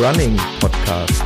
Running 0.00 0.36
Podcast. 0.60 1.24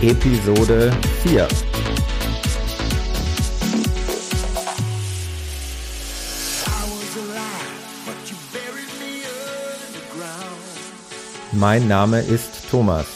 Episode 0.00 0.92
4. 1.24 1.48
Mein 11.52 11.88
Name 11.88 12.20
ist 12.20 12.70
Thomas. 12.70 13.15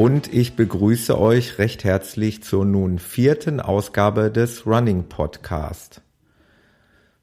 Und 0.00 0.32
ich 0.32 0.56
begrüße 0.56 1.20
euch 1.20 1.58
recht 1.58 1.84
herzlich 1.84 2.42
zur 2.42 2.64
nun 2.64 2.98
vierten 2.98 3.60
Ausgabe 3.60 4.30
des 4.30 4.66
Running 4.66 5.10
Podcast. 5.10 6.00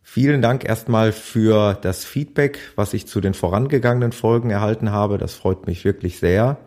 Vielen 0.03 0.43
Dank 0.43 0.63
erstmal 0.63 1.11
für 1.11 1.73
das 1.73 2.05
Feedback, 2.05 2.59
was 2.75 2.93
ich 2.93 3.07
zu 3.07 3.19
den 3.19 3.33
vorangegangenen 3.33 4.11
Folgen 4.11 4.52
erhalten 4.52 4.91
habe. 4.91 5.17
Das 5.17 5.33
freut 5.33 5.65
mich 5.65 5.85
wirklich 5.85 6.19
sehr. 6.19 6.59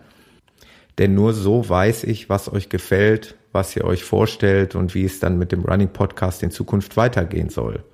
Denn 0.99 1.15
nur 1.15 1.33
so 1.33 1.69
weiß 1.69 2.03
ich, 2.03 2.29
was 2.29 2.53
euch 2.53 2.69
gefällt, 2.71 3.37
was 3.53 3.77
ihr 3.77 3.85
euch 3.85 4.03
vorstellt 4.03 4.75
und 4.75 4.97
wie 4.97 5.05
es 5.05 5.21
dann 5.21 5.39
mit 5.39 5.53
dem 5.53 5.65
Running 5.65 5.93
Podcast 5.93 6.43
in 6.43 6.51
Zukunft 6.51 6.97
weitergehen 6.97 7.51
soll. 7.51 7.85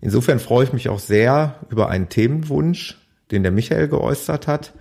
Insofern 0.00 0.38
freue 0.38 0.66
ich 0.66 0.72
mich 0.72 0.88
auch 0.88 1.00
sehr 1.00 1.56
über 1.68 1.88
einen 1.88 2.08
Themenwunsch, 2.08 2.96
den 3.32 3.42
der 3.42 3.50
Michael 3.50 3.88
geäußert 3.88 4.46
hat 4.46 4.72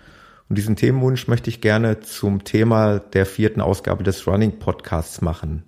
und 0.52 0.58
diesen 0.58 0.76
Themenwunsch 0.76 1.30
möchte 1.30 1.50
ich 1.50 1.62
gerne 1.62 2.02
zum 2.02 2.44
Thema 2.44 3.00
der 3.00 3.26
vierten 3.26 3.62
Ausgabe 3.62 4.04
des 4.04 4.28
Running 4.28 4.60
Podcasts 4.60 5.22
machen. 5.22 5.64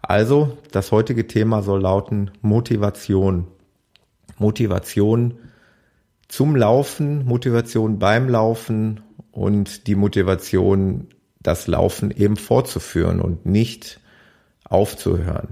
Also, 0.00 0.58
das 0.70 0.92
heutige 0.92 1.26
Thema 1.26 1.60
soll 1.62 1.80
lauten 1.80 2.30
Motivation. 2.40 3.48
Motivation 4.38 5.38
zum 6.28 6.54
Laufen, 6.54 7.24
Motivation 7.24 7.98
beim 7.98 8.28
Laufen 8.28 9.00
und 9.32 9.88
die 9.88 9.96
Motivation, 9.96 11.08
das 11.42 11.66
Laufen 11.66 12.12
eben 12.12 12.36
fortzuführen 12.36 13.20
und 13.20 13.44
nicht 13.44 13.98
aufzuhören. 14.62 15.48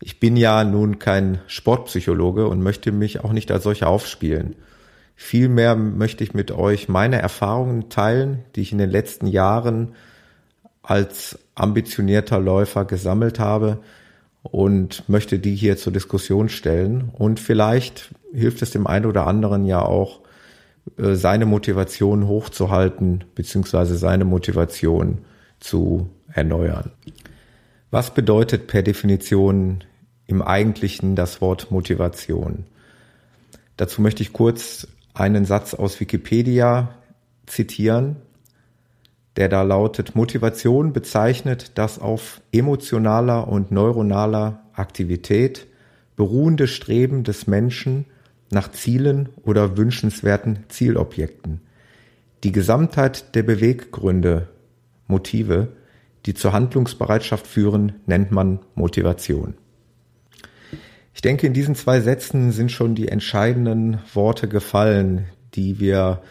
Ich 0.00 0.20
bin 0.20 0.36
ja 0.36 0.62
nun 0.62 1.00
kein 1.00 1.40
Sportpsychologe 1.48 2.46
und 2.46 2.62
möchte 2.62 2.92
mich 2.92 3.24
auch 3.24 3.32
nicht 3.32 3.50
als 3.50 3.64
solcher 3.64 3.88
aufspielen. 3.88 4.54
Vielmehr 5.20 5.74
möchte 5.74 6.22
ich 6.22 6.32
mit 6.32 6.52
euch 6.52 6.88
meine 6.88 7.20
Erfahrungen 7.20 7.88
teilen, 7.90 8.44
die 8.54 8.60
ich 8.60 8.70
in 8.70 8.78
den 8.78 8.88
letzten 8.88 9.26
Jahren 9.26 9.96
als 10.80 11.40
ambitionierter 11.56 12.38
Läufer 12.38 12.84
gesammelt 12.84 13.40
habe 13.40 13.80
und 14.42 15.08
möchte 15.08 15.40
die 15.40 15.56
hier 15.56 15.76
zur 15.76 15.92
Diskussion 15.92 16.48
stellen. 16.48 17.10
Und 17.12 17.40
vielleicht 17.40 18.14
hilft 18.32 18.62
es 18.62 18.70
dem 18.70 18.86
einen 18.86 19.06
oder 19.06 19.26
anderen 19.26 19.66
ja 19.66 19.82
auch, 19.82 20.20
äh, 20.96 21.16
seine 21.16 21.46
Motivation 21.46 22.28
hochzuhalten, 22.28 23.24
beziehungsweise 23.34 23.96
seine 23.96 24.24
Motivation 24.24 25.18
zu 25.58 26.08
erneuern. 26.32 26.92
Was 27.90 28.14
bedeutet 28.14 28.68
per 28.68 28.84
Definition 28.84 29.82
im 30.28 30.42
Eigentlichen 30.42 31.16
das 31.16 31.40
Wort 31.40 31.72
Motivation? 31.72 32.66
Dazu 33.76 34.00
möchte 34.00 34.22
ich 34.22 34.32
kurz 34.32 34.86
einen 35.18 35.44
Satz 35.44 35.74
aus 35.74 36.00
Wikipedia 36.00 36.94
zitieren, 37.46 38.16
der 39.36 39.48
da 39.48 39.62
lautet, 39.62 40.14
Motivation 40.14 40.92
bezeichnet 40.92 41.72
das 41.76 41.98
auf 41.98 42.40
emotionaler 42.52 43.48
und 43.48 43.70
neuronaler 43.70 44.62
Aktivität 44.72 45.66
beruhende 46.16 46.66
Streben 46.66 47.22
des 47.22 47.46
Menschen 47.46 48.04
nach 48.50 48.70
Zielen 48.72 49.28
oder 49.44 49.76
wünschenswerten 49.76 50.64
Zielobjekten. 50.68 51.60
Die 52.42 52.52
Gesamtheit 52.52 53.34
der 53.34 53.42
Beweggründe, 53.42 54.48
Motive, 55.06 55.68
die 56.26 56.34
zur 56.34 56.52
Handlungsbereitschaft 56.52 57.46
führen, 57.46 57.94
nennt 58.06 58.32
man 58.32 58.60
Motivation. 58.74 59.54
Ich 61.18 61.22
denke, 61.22 61.48
in 61.48 61.52
diesen 61.52 61.74
zwei 61.74 62.00
Sätzen 62.00 62.52
sind 62.52 62.70
schon 62.70 62.94
die 62.94 63.08
entscheidenden 63.08 63.98
Worte 64.14 64.46
gefallen, 64.46 65.24
die 65.54 65.80
wir 65.80 66.22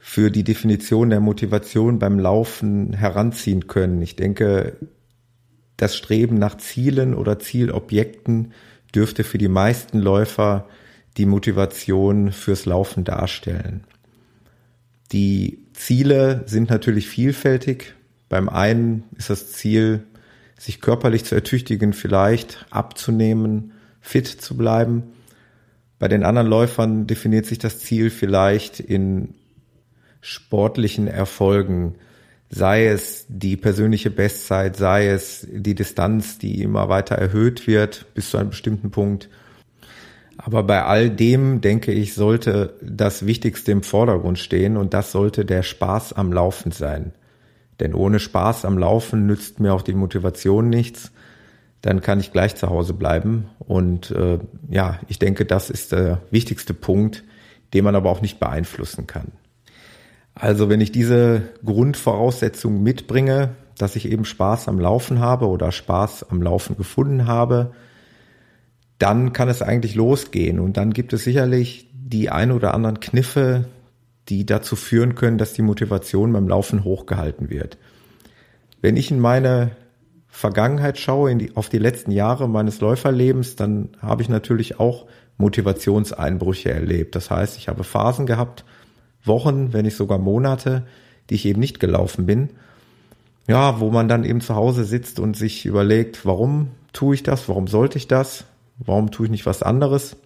für 0.00 0.32
die 0.32 0.42
Definition 0.42 1.10
der 1.10 1.20
Motivation 1.20 2.00
beim 2.00 2.18
Laufen 2.18 2.92
heranziehen 2.92 3.68
können. 3.68 4.02
Ich 4.02 4.16
denke, 4.16 4.78
das 5.76 5.96
Streben 5.96 6.40
nach 6.40 6.56
Zielen 6.58 7.14
oder 7.14 7.38
Zielobjekten 7.38 8.52
dürfte 8.92 9.22
für 9.22 9.38
die 9.38 9.46
meisten 9.46 10.00
Läufer 10.00 10.66
die 11.16 11.26
Motivation 11.26 12.32
fürs 12.32 12.66
Laufen 12.66 13.04
darstellen. 13.04 13.84
Die 15.12 15.68
Ziele 15.72 16.42
sind 16.46 16.68
natürlich 16.68 17.08
vielfältig. 17.08 17.94
Beim 18.28 18.48
einen 18.48 19.04
ist 19.16 19.30
das 19.30 19.52
Ziel, 19.52 20.02
sich 20.58 20.80
körperlich 20.80 21.24
zu 21.24 21.36
ertüchtigen, 21.36 21.92
vielleicht 21.92 22.66
abzunehmen, 22.70 23.74
fit 24.00 24.26
zu 24.26 24.56
bleiben. 24.56 25.04
Bei 25.98 26.08
den 26.08 26.24
anderen 26.24 26.48
Läufern 26.48 27.06
definiert 27.06 27.46
sich 27.46 27.58
das 27.58 27.78
Ziel 27.78 28.10
vielleicht 28.10 28.80
in 28.80 29.34
sportlichen 30.20 31.06
Erfolgen, 31.06 31.96
sei 32.48 32.86
es 32.86 33.26
die 33.28 33.56
persönliche 33.56 34.10
Bestzeit, 34.10 34.76
sei 34.76 35.08
es 35.08 35.46
die 35.50 35.74
Distanz, 35.74 36.38
die 36.38 36.62
immer 36.62 36.88
weiter 36.88 37.14
erhöht 37.14 37.66
wird 37.66 38.06
bis 38.14 38.30
zu 38.30 38.38
einem 38.38 38.50
bestimmten 38.50 38.90
Punkt. 38.90 39.28
Aber 40.36 40.62
bei 40.62 40.82
all 40.84 41.10
dem, 41.10 41.60
denke 41.60 41.92
ich, 41.92 42.14
sollte 42.14 42.74
das 42.80 43.26
Wichtigste 43.26 43.72
im 43.72 43.82
Vordergrund 43.82 44.38
stehen 44.38 44.76
und 44.78 44.94
das 44.94 45.12
sollte 45.12 45.44
der 45.44 45.62
Spaß 45.62 46.14
am 46.14 46.32
Laufen 46.32 46.72
sein. 46.72 47.12
Denn 47.78 47.94
ohne 47.94 48.18
Spaß 48.18 48.64
am 48.64 48.78
Laufen 48.78 49.26
nützt 49.26 49.60
mir 49.60 49.74
auch 49.74 49.82
die 49.82 49.94
Motivation 49.94 50.70
nichts 50.70 51.12
dann 51.82 52.00
kann 52.00 52.20
ich 52.20 52.32
gleich 52.32 52.56
zu 52.56 52.68
Hause 52.68 52.94
bleiben. 52.94 53.48
Und 53.58 54.10
äh, 54.10 54.38
ja, 54.68 55.00
ich 55.08 55.18
denke, 55.18 55.46
das 55.46 55.70
ist 55.70 55.92
der 55.92 56.20
wichtigste 56.30 56.74
Punkt, 56.74 57.24
den 57.72 57.84
man 57.84 57.94
aber 57.94 58.10
auch 58.10 58.20
nicht 58.20 58.38
beeinflussen 58.38 59.06
kann. 59.06 59.32
Also 60.34 60.68
wenn 60.68 60.80
ich 60.80 60.92
diese 60.92 61.42
Grundvoraussetzung 61.64 62.82
mitbringe, 62.82 63.50
dass 63.76 63.96
ich 63.96 64.10
eben 64.10 64.24
Spaß 64.24 64.68
am 64.68 64.78
Laufen 64.78 65.20
habe 65.20 65.48
oder 65.48 65.72
Spaß 65.72 66.30
am 66.30 66.42
Laufen 66.42 66.76
gefunden 66.76 67.26
habe, 67.26 67.72
dann 68.98 69.32
kann 69.32 69.48
es 69.48 69.62
eigentlich 69.62 69.94
losgehen. 69.94 70.60
Und 70.60 70.76
dann 70.76 70.92
gibt 70.92 71.12
es 71.12 71.24
sicherlich 71.24 71.88
die 71.94 72.28
ein 72.28 72.52
oder 72.52 72.74
anderen 72.74 73.00
Kniffe, 73.00 73.64
die 74.28 74.44
dazu 74.44 74.76
führen 74.76 75.14
können, 75.14 75.38
dass 75.38 75.54
die 75.54 75.62
Motivation 75.62 76.32
beim 76.32 76.48
Laufen 76.48 76.84
hochgehalten 76.84 77.48
wird. 77.48 77.78
Wenn 78.82 78.96
ich 78.96 79.10
in 79.10 79.20
meine 79.20 79.72
Vergangenheit 80.30 80.98
schaue, 80.98 81.30
in 81.30 81.38
die, 81.38 81.56
auf 81.56 81.68
die 81.68 81.78
letzten 81.78 82.12
Jahre 82.12 82.48
meines 82.48 82.80
Läuferlebens, 82.80 83.56
dann 83.56 83.90
habe 84.00 84.22
ich 84.22 84.28
natürlich 84.28 84.78
auch 84.78 85.06
Motivationseinbrüche 85.38 86.70
erlebt. 86.70 87.16
Das 87.16 87.30
heißt, 87.30 87.56
ich 87.56 87.68
habe 87.68 87.84
Phasen 87.84 88.26
gehabt, 88.26 88.64
Wochen, 89.24 89.72
wenn 89.72 89.84
nicht 89.84 89.96
sogar 89.96 90.18
Monate, 90.18 90.86
die 91.28 91.34
ich 91.34 91.46
eben 91.46 91.60
nicht 91.60 91.80
gelaufen 91.80 92.26
bin. 92.26 92.50
Ja, 93.48 93.80
wo 93.80 93.90
man 93.90 94.08
dann 94.08 94.24
eben 94.24 94.40
zu 94.40 94.54
Hause 94.54 94.84
sitzt 94.84 95.18
und 95.18 95.36
sich 95.36 95.66
überlegt, 95.66 96.24
warum 96.24 96.68
tue 96.92 97.14
ich 97.14 97.22
das? 97.22 97.48
Warum 97.48 97.66
sollte 97.66 97.98
ich 97.98 98.06
das? 98.06 98.44
Warum 98.78 99.10
tue 99.10 99.26
ich 99.26 99.30
nicht 99.30 99.46
was 99.46 99.62
anderes? 99.62 100.16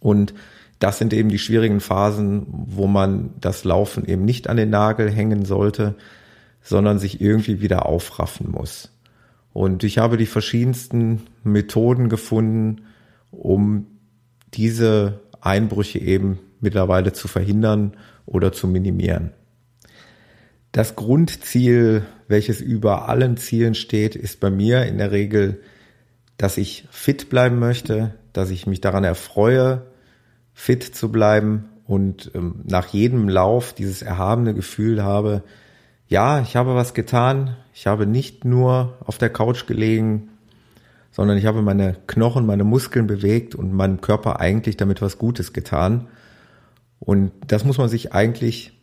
Und 0.00 0.34
das 0.78 0.98
sind 0.98 1.12
eben 1.12 1.28
die 1.28 1.38
schwierigen 1.38 1.80
Phasen, 1.80 2.46
wo 2.48 2.86
man 2.86 3.30
das 3.40 3.62
Laufen 3.64 4.04
eben 4.04 4.24
nicht 4.24 4.48
an 4.48 4.56
den 4.56 4.70
Nagel 4.70 5.10
hängen 5.10 5.44
sollte, 5.44 5.94
sondern 6.62 6.98
sich 6.98 7.20
irgendwie 7.20 7.60
wieder 7.60 7.86
aufraffen 7.86 8.50
muss. 8.50 8.90
Und 9.52 9.84
ich 9.84 9.98
habe 9.98 10.16
die 10.16 10.26
verschiedensten 10.26 11.22
Methoden 11.44 12.08
gefunden, 12.08 12.82
um 13.30 13.86
diese 14.54 15.20
Einbrüche 15.40 15.98
eben 15.98 16.38
mittlerweile 16.60 17.12
zu 17.12 17.28
verhindern 17.28 17.96
oder 18.24 18.52
zu 18.52 18.66
minimieren. 18.66 19.32
Das 20.70 20.96
Grundziel, 20.96 22.06
welches 22.28 22.62
über 22.62 23.08
allen 23.08 23.36
Zielen 23.36 23.74
steht, 23.74 24.16
ist 24.16 24.40
bei 24.40 24.48
mir 24.48 24.86
in 24.86 24.98
der 24.98 25.12
Regel, 25.12 25.60
dass 26.38 26.56
ich 26.56 26.88
fit 26.90 27.28
bleiben 27.28 27.58
möchte, 27.58 28.14
dass 28.32 28.50
ich 28.50 28.66
mich 28.66 28.80
daran 28.80 29.04
erfreue, 29.04 29.82
fit 30.54 30.82
zu 30.82 31.12
bleiben 31.12 31.68
und 31.86 32.30
ähm, 32.34 32.60
nach 32.64 32.88
jedem 32.88 33.28
Lauf 33.28 33.74
dieses 33.74 34.00
erhabene 34.00 34.54
Gefühl 34.54 35.02
habe, 35.02 35.42
ja, 36.08 36.40
ich 36.40 36.56
habe 36.56 36.74
was 36.74 36.94
getan. 36.94 37.56
Ich 37.72 37.86
habe 37.86 38.06
nicht 38.06 38.44
nur 38.44 38.98
auf 39.04 39.18
der 39.18 39.30
Couch 39.30 39.66
gelegen, 39.66 40.28
sondern 41.10 41.36
ich 41.36 41.46
habe 41.46 41.62
meine 41.62 41.96
Knochen, 42.06 42.46
meine 42.46 42.64
Muskeln 42.64 43.06
bewegt 43.06 43.54
und 43.54 43.72
meinem 43.72 44.00
Körper 44.00 44.40
eigentlich 44.40 44.76
damit 44.76 45.02
was 45.02 45.18
Gutes 45.18 45.52
getan. 45.52 46.08
Und 46.98 47.32
das 47.46 47.64
muss 47.64 47.78
man 47.78 47.88
sich 47.88 48.12
eigentlich 48.12 48.78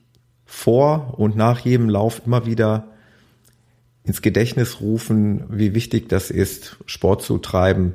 vor 0.45 1.15
und 1.17 1.35
nach 1.35 1.59
jedem 1.59 1.89
Lauf 1.89 2.21
immer 2.25 2.45
wieder 2.45 2.87
ins 4.03 4.21
Gedächtnis 4.21 4.81
rufen, 4.81 5.43
wie 5.49 5.75
wichtig 5.75 6.09
das 6.09 6.31
ist, 6.31 6.77
Sport 6.85 7.21
zu 7.21 7.37
treiben 7.37 7.93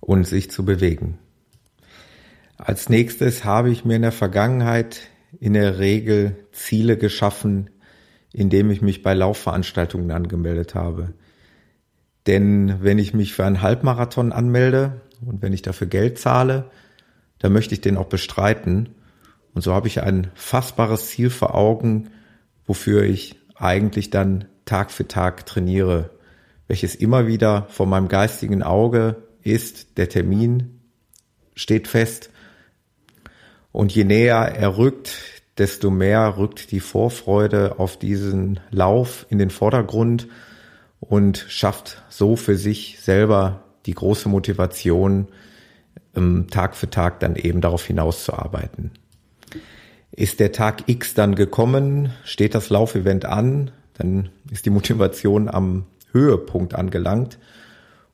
und 0.00 0.26
sich 0.26 0.50
zu 0.50 0.64
bewegen. 0.64 1.18
Als 2.56 2.88
nächstes 2.88 3.44
habe 3.44 3.70
ich 3.70 3.84
mir 3.84 3.96
in 3.96 4.02
der 4.02 4.12
Vergangenheit 4.12 5.08
in 5.40 5.54
der 5.54 5.78
Regel 5.78 6.36
Ziele 6.52 6.96
geschaffen, 6.96 7.70
indem 8.34 8.70
ich 8.70 8.82
mich 8.82 9.02
bei 9.02 9.14
Laufveranstaltungen 9.14 10.10
angemeldet 10.10 10.74
habe. 10.74 11.14
Denn 12.26 12.82
wenn 12.82 12.98
ich 12.98 13.14
mich 13.14 13.32
für 13.32 13.44
einen 13.44 13.62
Halbmarathon 13.62 14.32
anmelde 14.32 15.00
und 15.24 15.40
wenn 15.40 15.52
ich 15.52 15.62
dafür 15.62 15.86
Geld 15.86 16.18
zahle, 16.18 16.70
dann 17.38 17.52
möchte 17.52 17.74
ich 17.74 17.80
den 17.80 17.96
auch 17.96 18.08
bestreiten. 18.08 18.88
Und 19.54 19.62
so 19.62 19.72
habe 19.72 19.86
ich 19.86 20.02
ein 20.02 20.32
fassbares 20.34 21.10
Ziel 21.10 21.30
vor 21.30 21.54
Augen, 21.54 22.10
wofür 22.66 23.04
ich 23.04 23.36
eigentlich 23.54 24.10
dann 24.10 24.46
Tag 24.64 24.90
für 24.90 25.06
Tag 25.06 25.46
trainiere, 25.46 26.10
welches 26.66 26.96
immer 26.96 27.28
wieder 27.28 27.68
vor 27.70 27.86
meinem 27.86 28.08
geistigen 28.08 28.64
Auge 28.64 29.22
ist, 29.42 29.96
der 29.96 30.08
Termin 30.08 30.80
steht 31.54 31.86
fest. 31.86 32.30
Und 33.70 33.94
je 33.94 34.02
näher 34.04 34.54
er 34.56 34.76
rückt, 34.76 35.33
desto 35.58 35.90
mehr 35.90 36.36
rückt 36.36 36.70
die 36.72 36.80
Vorfreude 36.80 37.78
auf 37.78 37.96
diesen 37.96 38.60
Lauf 38.70 39.26
in 39.28 39.38
den 39.38 39.50
Vordergrund 39.50 40.28
und 41.00 41.44
schafft 41.48 42.02
so 42.08 42.36
für 42.36 42.56
sich 42.56 42.98
selber 43.00 43.64
die 43.86 43.94
große 43.94 44.28
Motivation, 44.28 45.28
ähm, 46.16 46.46
Tag 46.50 46.76
für 46.76 46.90
Tag 46.90 47.20
dann 47.20 47.36
eben 47.36 47.60
darauf 47.60 47.84
hinauszuarbeiten. 47.84 48.92
Ist 50.10 50.40
der 50.40 50.52
Tag 50.52 50.84
X 50.86 51.14
dann 51.14 51.34
gekommen, 51.34 52.12
steht 52.24 52.54
das 52.54 52.70
Laufevent 52.70 53.24
an, 53.24 53.72
dann 53.94 54.30
ist 54.50 54.66
die 54.66 54.70
Motivation 54.70 55.48
am 55.48 55.86
Höhepunkt 56.12 56.74
angelangt 56.74 57.38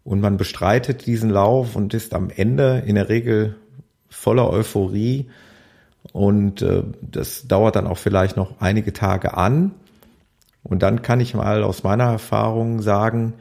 und 0.02 0.20
man 0.20 0.36
bestreitet 0.36 1.06
diesen 1.06 1.30
Lauf 1.30 1.76
und 1.76 1.94
ist 1.94 2.14
am 2.14 2.30
Ende 2.30 2.82
in 2.86 2.94
der 2.94 3.08
Regel 3.08 3.56
voller 4.08 4.50
Euphorie 4.50 5.28
und 6.12 6.62
äh, 6.62 6.82
das 7.00 7.46
dauert 7.46 7.76
dann 7.76 7.86
auch 7.86 7.98
vielleicht 7.98 8.36
noch 8.36 8.60
einige 8.60 8.92
Tage 8.92 9.36
an. 9.36 9.72
Und 10.62 10.82
dann 10.82 11.02
kann 11.02 11.20
ich 11.20 11.34
mal 11.34 11.62
aus 11.62 11.82
meiner 11.82 12.04
Erfahrung 12.04 12.82
sagen, 12.82 13.34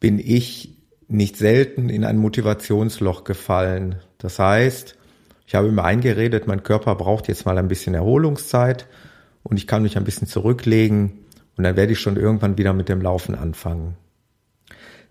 bin 0.00 0.18
ich 0.18 0.76
nicht 1.08 1.36
selten 1.36 1.88
in 1.88 2.04
ein 2.04 2.18
Motivationsloch 2.18 3.24
gefallen. 3.24 3.96
Das 4.18 4.38
heißt, 4.38 4.96
ich 5.46 5.54
habe 5.54 5.72
mir 5.72 5.84
eingeredet, 5.84 6.46
mein 6.46 6.62
Körper 6.62 6.94
braucht 6.94 7.26
jetzt 7.28 7.46
mal 7.46 7.56
ein 7.56 7.68
bisschen 7.68 7.94
Erholungszeit 7.94 8.86
und 9.42 9.56
ich 9.56 9.66
kann 9.66 9.82
mich 9.82 9.96
ein 9.96 10.04
bisschen 10.04 10.28
zurücklegen 10.28 11.24
und 11.56 11.64
dann 11.64 11.76
werde 11.76 11.92
ich 11.92 12.00
schon 12.00 12.16
irgendwann 12.16 12.58
wieder 12.58 12.74
mit 12.74 12.88
dem 12.88 13.00
Laufen 13.00 13.34
anfangen. 13.34 13.96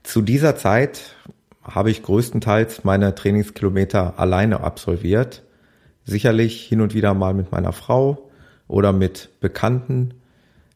Zu 0.03 0.21
dieser 0.21 0.55
Zeit 0.55 1.15
habe 1.63 1.89
ich 1.89 2.03
größtenteils 2.03 2.83
meine 2.83 3.15
Trainingskilometer 3.15 4.19
alleine 4.19 4.61
absolviert 4.61 5.43
Sicherlich 6.07 6.61
hin 6.63 6.79
und 6.79 6.93
wieder 6.93 7.13
mal 7.13 7.33
mit 7.33 7.51
meiner 7.51 7.73
Frau 7.73 8.29
oder 8.69 8.93
mit 8.93 9.29
Bekannten, 9.41 10.13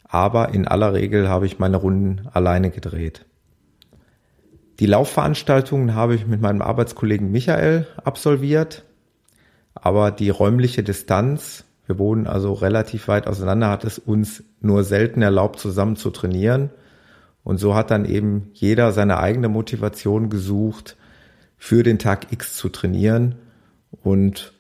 aber 0.04 0.54
in 0.54 0.68
aller 0.68 0.94
Regel 0.94 1.30
habe 1.30 1.46
ich 1.46 1.58
meine 1.58 1.78
Runden 1.78 2.28
alleine 2.34 2.70
gedreht. 2.70 3.26
Die 4.82 4.88
Laufveranstaltungen 4.88 5.96
habe 5.96 6.16
ich 6.16 6.28
mit 6.28 6.42
meinem 6.42 6.62
Arbeitskollegen 6.62 7.32
Michael 7.32 7.88
absolviert, 8.04 8.84
aber 9.74 10.12
die 10.12 10.30
räumliche 10.30 10.84
Distanz, 10.84 11.64
wir 11.86 11.98
wohnen 11.98 12.28
also 12.28 12.52
relativ 12.52 13.08
weit 13.08 13.26
auseinander, 13.26 13.70
hat 13.70 13.86
es 13.86 14.00
uns 14.00 14.44
nur 14.60 14.84
selten 14.84 15.22
erlaubt, 15.22 15.62
zusammen 15.62 15.96
zu 15.96 16.10
trainieren. 16.10 16.72
Und 17.46 17.58
so 17.58 17.74
hat 17.74 17.90
dann 17.90 18.04
eben 18.04 18.50
jeder 18.54 18.92
seine 18.92 19.18
eigene 19.18 19.48
Motivation 19.48 20.30
gesucht, 20.30 20.98
für 21.58 21.84
den 21.84 22.00
Tag 22.00 22.34
X 22.34 22.58
zu 22.58 22.68
trainieren. 22.68 23.36
Und 24.04 24.52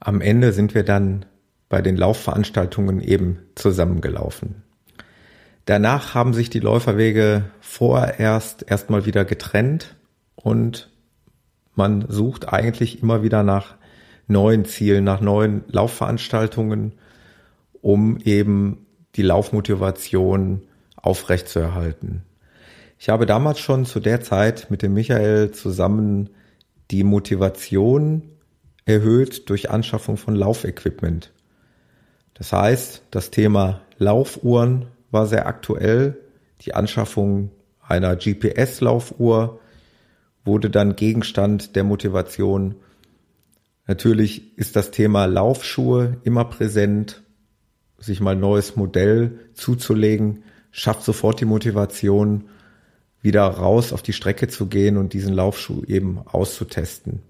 am 0.00 0.20
Ende 0.20 0.52
sind 0.52 0.74
wir 0.74 0.84
dann 0.84 1.24
bei 1.68 1.82
den 1.82 1.96
Laufveranstaltungen 1.96 3.00
eben 3.00 3.40
zusammengelaufen. 3.54 4.62
Danach 5.64 6.14
haben 6.14 6.32
sich 6.32 6.48
die 6.48 6.60
Läuferwege 6.60 7.50
vorerst 7.60 8.64
erstmal 8.68 9.04
wieder 9.04 9.24
getrennt 9.24 9.96
und 10.36 10.90
man 11.74 12.06
sucht 12.08 12.52
eigentlich 12.52 13.02
immer 13.02 13.22
wieder 13.22 13.42
nach 13.42 13.74
neuen 14.28 14.64
Zielen, 14.64 15.04
nach 15.04 15.20
neuen 15.20 15.64
Laufveranstaltungen, 15.68 16.92
um 17.82 18.18
eben 18.18 18.86
die 19.16 19.22
Laufmotivation 19.22 20.62
aufrechtzuerhalten. 20.96 22.22
Ich 22.98 23.08
habe 23.08 23.26
damals 23.26 23.58
schon 23.58 23.84
zu 23.84 24.00
der 24.00 24.20
Zeit 24.20 24.70
mit 24.70 24.82
dem 24.82 24.94
Michael 24.94 25.50
zusammen 25.50 26.30
die 26.90 27.04
Motivation 27.04 28.22
erhöht 28.86 29.50
durch 29.50 29.70
Anschaffung 29.70 30.16
von 30.16 30.34
Laufequipment. 30.34 31.32
Das 32.34 32.52
heißt, 32.52 33.02
das 33.10 33.30
Thema 33.30 33.82
Laufuhren 33.98 34.86
war 35.10 35.26
sehr 35.26 35.46
aktuell. 35.46 36.16
Die 36.62 36.74
Anschaffung 36.74 37.50
einer 37.82 38.16
GPS-Laufuhr 38.16 39.60
wurde 40.44 40.70
dann 40.70 40.96
Gegenstand 40.96 41.76
der 41.76 41.84
Motivation. 41.84 42.76
Natürlich 43.86 44.56
ist 44.56 44.76
das 44.76 44.90
Thema 44.90 45.26
Laufschuhe 45.26 46.18
immer 46.22 46.44
präsent. 46.44 47.22
Sich 47.98 48.20
mal 48.20 48.32
ein 48.32 48.40
neues 48.40 48.76
Modell 48.76 49.38
zuzulegen, 49.54 50.44
schafft 50.70 51.02
sofort 51.02 51.40
die 51.40 51.46
Motivation, 51.46 52.44
wieder 53.22 53.44
raus 53.44 53.92
auf 53.92 54.02
die 54.02 54.12
Strecke 54.12 54.46
zu 54.48 54.66
gehen 54.66 54.96
und 54.96 55.12
diesen 55.12 55.34
Laufschuh 55.34 55.82
eben 55.84 56.20
auszutesten. 56.26 57.22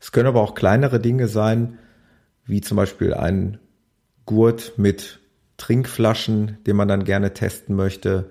Es 0.00 0.12
können 0.12 0.28
aber 0.28 0.42
auch 0.42 0.54
kleinere 0.54 1.00
Dinge 1.00 1.28
sein, 1.28 1.78
wie 2.44 2.60
zum 2.60 2.76
Beispiel 2.76 3.14
ein 3.14 3.58
Gurt 4.24 4.74
mit 4.76 5.20
Trinkflaschen, 5.56 6.58
den 6.66 6.76
man 6.76 6.88
dann 6.88 7.04
gerne 7.04 7.32
testen 7.32 7.76
möchte, 7.76 8.30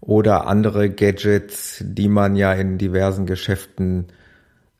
oder 0.00 0.46
andere 0.46 0.90
Gadgets, 0.90 1.82
die 1.84 2.08
man 2.08 2.36
ja 2.36 2.52
in 2.52 2.78
diversen 2.78 3.26
Geschäften 3.26 4.06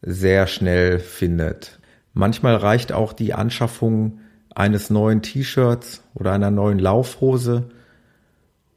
sehr 0.02 0.46
schnell 0.46 0.98
findet. 1.00 1.80
Manchmal 2.12 2.56
reicht 2.56 2.92
auch 2.92 3.12
die 3.12 3.34
Anschaffung 3.34 4.20
eines 4.54 4.88
neuen 4.90 5.22
T-Shirts 5.22 6.02
oder 6.14 6.32
einer 6.32 6.50
neuen 6.50 6.78
Laufhose, 6.78 7.68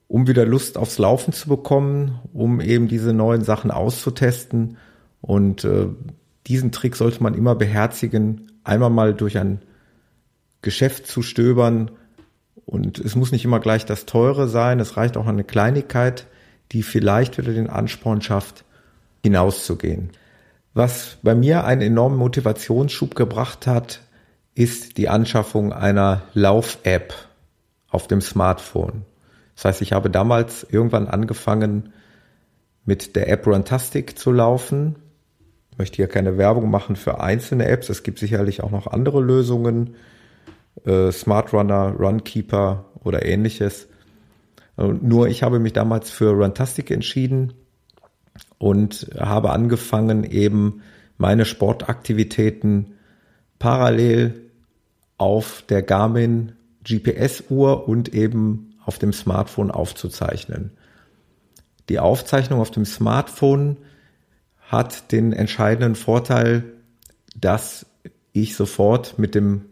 um 0.08 0.28
wieder 0.28 0.46
Lust 0.46 0.78
aufs 0.78 0.98
Laufen 0.98 1.34
zu 1.34 1.48
bekommen, 1.48 2.20
um 2.34 2.62
eben 2.62 2.88
diese 2.88 3.14
neuen 3.14 3.44
Sachen 3.44 3.70
auszutesten. 3.70 4.78
Und 5.22 5.64
äh, 5.66 5.88
diesen 6.48 6.72
Trick 6.72 6.96
sollte 6.96 7.22
man 7.22 7.34
immer 7.34 7.56
beherzigen, 7.56 8.52
einmal 8.64 8.90
mal 8.90 9.14
durch 9.14 9.38
ein 9.38 9.62
Geschäft 10.62 11.08
zu 11.08 11.22
stöbern. 11.22 11.92
Und 12.66 13.00
es 13.00 13.16
muss 13.16 13.32
nicht 13.32 13.46
immer 13.46 13.60
gleich 13.60 13.86
das 13.86 14.06
Teure 14.06 14.48
sein, 14.48 14.80
es 14.80 14.98
reicht 14.98 15.18
auch 15.18 15.28
eine 15.28 15.44
Kleinigkeit, 15.44 16.28
die 16.72 16.84
vielleicht 16.84 17.38
wieder 17.38 17.54
den 17.54 17.70
Ansporn 17.70 18.22
schafft, 18.22 18.64
hinauszugehen. 19.24 20.12
Was 20.74 21.18
bei 21.24 21.36
mir 21.36 21.66
einen 21.66 21.82
enormen 21.82 22.18
Motivationsschub 22.18 23.16
gebracht 23.16 23.66
hat, 23.66 24.02
ist 24.54 24.98
die 24.98 25.10
Anschaffung 25.10 25.74
einer 25.74 26.24
Lauf-App 26.34 27.14
auf 27.90 28.08
dem 28.08 28.22
Smartphone. 28.22 29.04
Das 29.56 29.66
heißt, 29.66 29.82
ich 29.82 29.94
habe 29.94 30.10
damals 30.10 30.66
irgendwann 30.70 31.08
angefangen, 31.08 31.92
mit 32.86 33.16
der 33.16 33.30
App 33.30 33.46
Runtastic 33.46 34.18
zu 34.18 34.32
laufen 34.32 34.96
möchte 35.80 35.96
hier 35.96 36.08
keine 36.08 36.38
Werbung 36.38 36.70
machen 36.70 36.96
für 36.96 37.20
einzelne 37.20 37.66
Apps. 37.66 37.90
Es 37.90 38.04
gibt 38.04 38.20
sicherlich 38.20 38.62
auch 38.62 38.72
noch 38.72 38.86
andere 38.86 39.22
Lösungen, 39.22 39.96
äh, 40.86 41.12
Smart 41.12 41.52
Runner, 41.54 41.96
Runkeeper 41.98 42.86
oder 43.04 43.26
ähnliches. 43.26 43.88
Nur 44.78 45.28
ich 45.28 45.44
habe 45.44 45.60
mich 45.60 45.74
damals 45.74 46.10
für 46.10 46.32
Runtastic 46.32 46.90
entschieden 46.90 47.54
und 48.60 49.10
habe 49.20 49.50
angefangen, 49.50 50.24
eben 50.24 50.84
meine 51.18 51.44
Sportaktivitäten 51.44 52.94
parallel 53.58 54.50
auf 55.18 55.64
der 55.68 55.82
Garmin 55.82 56.54
GPS-Uhr 56.86 57.90
und 57.90 58.14
eben 58.14 58.74
auf 58.86 58.98
dem 58.98 59.12
Smartphone 59.12 59.70
aufzuzeichnen. 59.70 60.72
Die 61.90 62.00
Aufzeichnung 62.00 62.62
auf 62.62 62.72
dem 62.72 62.86
Smartphone 62.86 63.78
hat 64.70 65.12
den 65.12 65.34
entscheidenden 65.34 65.96
Vorteil, 65.96 66.64
dass 67.36 67.86
ich 68.32 68.56
sofort 68.56 69.18
mit 69.18 69.36
dem 69.36 69.66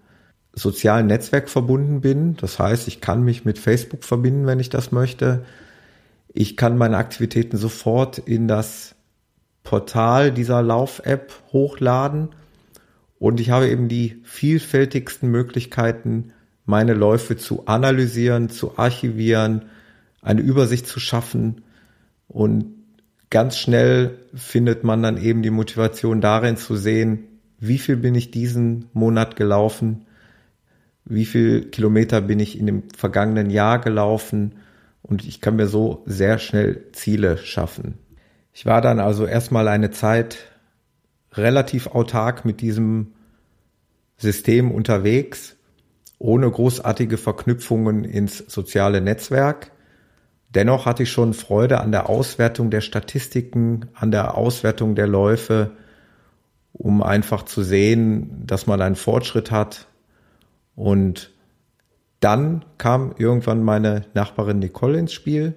sozialen 0.54 1.08
Netzwerk 1.08 1.50
verbunden 1.50 2.02
bin. 2.02 2.36
Das 2.38 2.58
heißt, 2.58 2.88
ich 2.88 3.00
kann 3.00 3.24
mich 3.24 3.46
mit 3.46 3.60
Facebook 3.60 4.04
verbinden, 4.04 4.48
wenn 4.48 4.60
ich 4.60 4.70
das 4.70 4.92
möchte. 4.92 5.46
Ich 6.34 6.58
kann 6.58 6.78
meine 6.78 6.98
Aktivitäten 6.98 7.58
sofort 7.58 8.18
in 8.18 8.48
das 8.48 8.96
Portal 9.64 10.32
dieser 10.32 10.62
Lauf-App 10.62 11.34
hochladen 11.54 12.30
und 13.20 13.40
ich 13.40 13.52
habe 13.52 13.70
eben 13.70 13.88
die 13.88 14.22
vielfältigsten 14.24 15.30
Möglichkeiten, 15.30 16.34
meine 16.66 16.94
Läufe 16.94 17.38
zu 17.38 17.66
analysieren, 17.66 18.50
zu 18.50 18.78
archivieren, 18.78 19.66
eine 20.22 20.42
Übersicht 20.42 20.88
zu 20.88 21.00
schaffen 21.00 21.64
und 22.28 22.77
ganz 23.30 23.58
schnell 23.58 24.20
findet 24.34 24.84
man 24.84 25.04
dann 25.04 25.18
eben 25.18 25.42
die 25.42 25.50
Motivation 25.50 26.22
darin 26.22 26.58
zu 26.58 26.76
sehen, 26.76 27.40
wie 27.60 27.78
viel 27.78 27.98
bin 27.98 28.16
ich 28.16 28.32
diesen 28.32 28.90
Monat 28.94 29.36
gelaufen, 29.36 30.06
wie 31.06 31.26
viel 31.26 31.70
Kilometer 31.70 32.22
bin 32.22 32.40
ich 32.40 32.60
in 32.60 32.66
dem 32.66 32.84
vergangenen 32.96 33.50
Jahr 33.50 33.80
gelaufen 33.80 34.56
und 35.02 35.26
ich 35.26 35.42
kann 35.42 35.56
mir 35.56 35.68
so 35.68 36.04
sehr 36.06 36.38
schnell 36.38 36.86
Ziele 36.92 37.38
schaffen. 37.38 37.98
Ich 38.54 38.66
war 38.66 38.82
dann 38.82 39.00
also 39.00 39.26
erstmal 39.26 39.68
eine 39.68 39.92
Zeit 39.92 40.38
relativ 41.34 41.88
autark 41.88 42.46
mit 42.46 42.62
diesem 42.62 43.14
System 44.18 44.72
unterwegs, 44.72 45.56
ohne 46.20 46.50
großartige 46.50 47.18
Verknüpfungen 47.18 48.04
ins 48.04 48.40
soziale 48.40 49.02
Netzwerk. 49.02 49.72
Dennoch 50.50 50.86
hatte 50.86 51.04
ich 51.04 51.12
schon 51.12 51.34
Freude 51.34 51.82
an 51.82 51.92
der 51.92 52.10
Auswertung 52.10 52.70
der 52.70 52.82
Statistiken, 52.82 53.88
an 53.94 54.12
der 54.12 54.36
Auswertung 54.36 54.96
der 54.96 55.08
Läufe, 55.08 55.72
um 56.74 57.04
einfach 57.04 57.44
zu 57.44 57.64
sehen, 57.64 58.44
dass 58.46 58.68
man 58.68 58.82
einen 58.82 58.96
Fortschritt 58.96 59.52
hat. 59.52 59.88
Und 60.76 61.32
dann 62.20 62.66
kam 62.78 63.14
irgendwann 63.18 63.64
meine 63.64 64.06
Nachbarin 64.14 64.60
Nicole 64.60 65.00
ins 65.00 65.14
Spiel, 65.14 65.56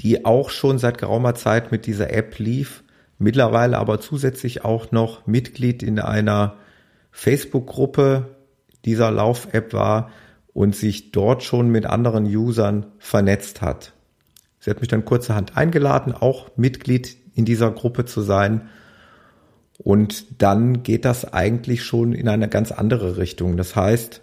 die 0.00 0.24
auch 0.24 0.50
schon 0.50 0.78
seit 0.78 0.98
geraumer 0.98 1.34
Zeit 1.34 1.70
mit 1.70 1.86
dieser 1.86 2.12
App 2.12 2.38
lief, 2.38 2.82
mittlerweile 3.18 3.78
aber 3.78 4.00
zusätzlich 4.00 4.64
auch 4.64 4.92
noch 4.92 5.26
Mitglied 5.26 5.82
in 5.82 5.98
einer 5.98 6.56
Facebook-Gruppe 7.10 8.36
dieser 8.84 9.10
Lauf-App 9.10 9.72
war 9.74 10.10
und 10.52 10.74
sich 10.74 11.12
dort 11.12 11.42
schon 11.42 11.70
mit 11.70 11.86
anderen 11.86 12.24
Usern 12.24 12.86
vernetzt 12.98 13.62
hat. 13.62 13.92
Sie 14.58 14.70
hat 14.70 14.80
mich 14.80 14.88
dann 14.88 15.04
kurzerhand 15.04 15.56
eingeladen, 15.56 16.12
auch 16.12 16.50
Mitglied 16.56 17.16
in 17.34 17.44
dieser 17.44 17.70
Gruppe 17.70 18.04
zu 18.04 18.20
sein. 18.20 18.68
Und 19.78 20.42
dann 20.42 20.82
geht 20.82 21.04
das 21.04 21.32
eigentlich 21.32 21.82
schon 21.82 22.12
in 22.12 22.28
eine 22.28 22.48
ganz 22.48 22.70
andere 22.70 23.16
Richtung. 23.16 23.56
Das 23.56 23.74
heißt, 23.74 24.20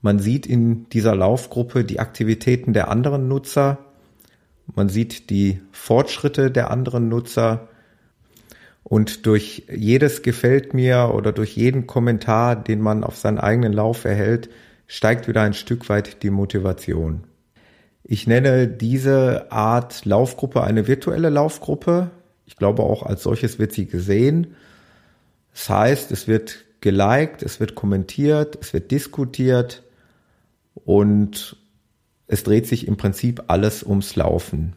man 0.00 0.18
sieht 0.18 0.46
in 0.46 0.88
dieser 0.88 1.14
Laufgruppe 1.14 1.84
die 1.84 2.00
Aktivitäten 2.00 2.72
der 2.72 2.88
anderen 2.88 3.28
Nutzer, 3.28 3.78
man 4.74 4.88
sieht 4.88 5.30
die 5.30 5.60
Fortschritte 5.70 6.50
der 6.50 6.70
anderen 6.70 7.08
Nutzer 7.08 7.68
und 8.82 9.26
durch 9.26 9.64
jedes 9.72 10.22
gefällt 10.22 10.72
mir 10.72 11.12
oder 11.14 11.32
durch 11.32 11.56
jeden 11.56 11.86
Kommentar, 11.86 12.56
den 12.56 12.80
man 12.80 13.04
auf 13.04 13.16
seinen 13.16 13.38
eigenen 13.38 13.72
Lauf 13.72 14.04
erhält, 14.04 14.50
steigt 14.86 15.28
wieder 15.28 15.42
ein 15.42 15.54
Stück 15.54 15.88
weit 15.88 16.22
die 16.22 16.30
Motivation. 16.30 17.24
Ich 18.04 18.26
nenne 18.26 18.68
diese 18.68 19.50
Art 19.50 20.04
Laufgruppe 20.04 20.62
eine 20.64 20.86
virtuelle 20.88 21.30
Laufgruppe. 21.30 22.10
Ich 22.46 22.56
glaube 22.56 22.82
auch 22.82 23.02
als 23.04 23.22
solches 23.22 23.58
wird 23.58 23.72
sie 23.72 23.86
gesehen. 23.86 24.54
Das 25.52 25.68
heißt, 25.68 26.10
es 26.10 26.26
wird 26.26 26.64
geliked, 26.80 27.42
es 27.42 27.60
wird 27.60 27.74
kommentiert, 27.74 28.58
es 28.60 28.72
wird 28.72 28.90
diskutiert 28.90 29.82
und 30.74 31.56
es 32.26 32.42
dreht 32.42 32.66
sich 32.66 32.88
im 32.88 32.96
Prinzip 32.96 33.44
alles 33.48 33.82
ums 33.82 34.16
Laufen. 34.16 34.74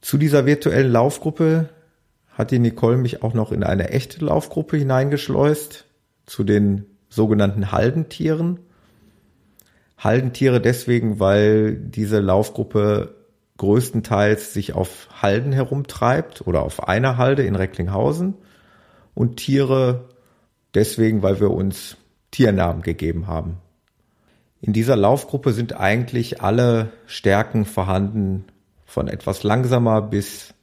Zu 0.00 0.16
dieser 0.16 0.46
virtuellen 0.46 0.90
Laufgruppe 0.90 1.68
hat 2.30 2.50
die 2.50 2.58
Nicole 2.58 2.96
mich 2.96 3.22
auch 3.22 3.34
noch 3.34 3.52
in 3.52 3.62
eine 3.62 3.90
echte 3.90 4.24
Laufgruppe 4.24 4.76
hineingeschleust, 4.76 5.86
zu 6.26 6.44
den 6.44 6.86
sogenannten 7.18 7.72
Haldentieren. 7.72 8.60
Haldentiere 9.98 10.60
deswegen, 10.60 11.18
weil 11.18 11.74
diese 11.74 12.20
Laufgruppe 12.20 13.16
größtenteils 13.56 14.54
sich 14.54 14.72
auf 14.74 15.08
Halden 15.20 15.50
herumtreibt 15.52 16.46
oder 16.46 16.62
auf 16.62 16.86
einer 16.88 17.16
Halde 17.16 17.42
in 17.42 17.56
Recklinghausen 17.56 18.34
und 19.16 19.36
Tiere 19.38 20.04
deswegen, 20.74 21.24
weil 21.24 21.40
wir 21.40 21.50
uns 21.50 21.96
Tiernamen 22.30 22.82
gegeben 22.82 23.26
haben. 23.26 23.56
In 24.60 24.72
dieser 24.72 24.94
Laufgruppe 24.94 25.52
sind 25.52 25.72
eigentlich 25.74 26.40
alle 26.40 26.92
Stärken 27.06 27.64
vorhanden, 27.64 28.44
von 28.86 29.08
etwas 29.08 29.42
langsamer 29.42 30.02
bis 30.02 30.54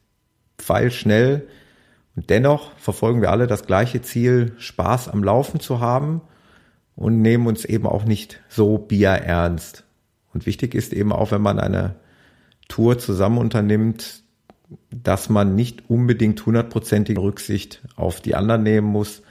pfeilschnell, 0.57 1.49
und 2.15 2.29
dennoch 2.29 2.71
verfolgen 2.77 3.21
wir 3.21 3.29
alle 3.29 3.45
das 3.45 3.65
gleiche 3.65 4.01
Ziel, 4.01 4.53
Spaß 4.57 5.09
am 5.09 5.21
Laufen 5.21 5.59
zu 5.59 5.81
haben 5.81 6.21
und 6.95 7.21
nehmen 7.21 7.47
uns 7.47 7.65
eben 7.65 7.85
auch 7.85 8.05
nicht 8.05 8.41
so 8.49 8.77
bierernst. 8.77 9.83
Und 10.33 10.45
wichtig 10.45 10.75
ist 10.75 10.93
eben 10.93 11.11
auch, 11.11 11.31
wenn 11.31 11.41
man 11.41 11.59
eine 11.59 11.95
Tour 12.67 12.97
zusammen 12.97 13.37
unternimmt, 13.37 14.23
dass 14.91 15.29
man 15.29 15.55
nicht 15.55 15.89
unbedingt 15.89 16.45
hundertprozentige 16.45 17.21
Rücksicht 17.21 17.81
auf 17.95 18.21
die 18.21 18.35
anderen 18.35 18.63
nehmen 18.63 18.87
muss. 18.87 19.21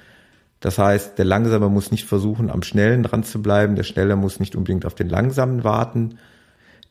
Das 0.61 0.79
heißt, 0.79 1.19
der 1.19 1.25
Langsame 1.25 1.69
muss 1.69 1.91
nicht 1.91 2.05
versuchen, 2.05 2.51
am 2.51 2.63
Schnellen 2.63 3.03
dran 3.03 3.25
zu 3.25 3.43
bleiben, 3.43 3.77
der 3.77 3.83
Schnelle 3.83 4.17
muss 4.17 4.41
nicht 4.41 4.57
unbedingt 4.57 4.87
auf 4.87 4.95
den 4.95 5.09
Langsamen 5.09 5.65
warten, 5.65 6.19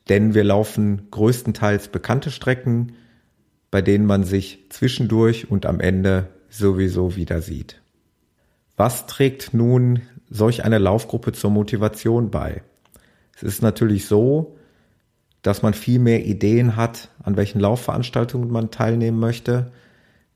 denn 0.08 0.34
wir 0.34 0.44
laufen 0.44 1.08
größtenteils 1.10 1.88
bekannte 1.88 2.30
Strecken, 2.30 2.92
bei 3.70 3.80
denen 3.82 4.06
man 4.06 4.22
sich 4.22 4.66
zwischendurch 4.68 5.50
und 5.50 5.66
am 5.66 5.80
Ende 5.80 6.28
sowieso 6.50 7.16
wieder 7.16 7.40
sieht. 7.40 7.80
Was 8.76 9.06
trägt 9.06 9.54
nun 9.54 10.02
solch 10.34 10.64
eine 10.64 10.78
Laufgruppe 10.78 11.32
zur 11.32 11.50
Motivation 11.50 12.30
bei? 12.30 12.62
Es 13.36 13.42
ist 13.42 13.62
natürlich 13.62 14.06
so, 14.06 14.56
dass 15.42 15.62
man 15.62 15.74
viel 15.74 15.98
mehr 15.98 16.24
Ideen 16.24 16.76
hat, 16.76 17.10
an 17.22 17.36
welchen 17.36 17.60
Laufveranstaltungen 17.60 18.50
man 18.50 18.70
teilnehmen 18.70 19.20
möchte, 19.20 19.70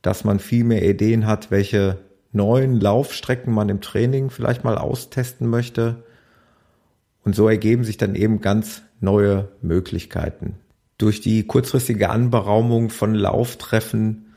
dass 0.02 0.24
man 0.24 0.38
viel 0.38 0.64
mehr 0.64 0.88
Ideen 0.88 1.26
hat, 1.26 1.50
welche 1.50 1.98
neuen 2.32 2.78
Laufstrecken 2.78 3.52
man 3.52 3.68
im 3.68 3.80
Training 3.80 4.30
vielleicht 4.30 4.64
mal 4.64 4.78
austesten 4.78 5.48
möchte. 5.48 6.04
Und 7.24 7.34
so 7.34 7.48
ergeben 7.48 7.84
sich 7.84 7.96
dann 7.96 8.14
eben 8.14 8.40
ganz 8.40 8.82
neue 9.00 9.48
Möglichkeiten. 9.62 10.56
Durch 10.98 11.20
die 11.20 11.46
kurzfristige 11.46 12.10
Anberaumung 12.10 12.90
von 12.90 13.14
Lauftreffen 13.14 14.34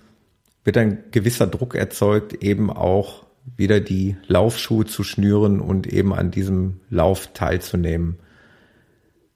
wird 0.64 0.78
ein 0.78 1.04
gewisser 1.12 1.48
Druck 1.48 1.76
erzeugt, 1.76 2.44
eben 2.44 2.70
auch 2.72 3.26
wieder 3.58 3.80
die 3.80 4.18
Laufschuhe 4.28 4.86
zu 4.86 5.04
schnüren 5.04 5.60
und 5.60 5.88
eben 5.88 6.14
an 6.14 6.32
diesem 6.32 6.82
Lauf 6.90 7.28
teilzunehmen. 7.34 8.20